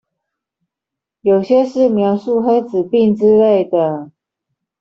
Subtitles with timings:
[1.21, 4.09] 有些是描述黑死病之類的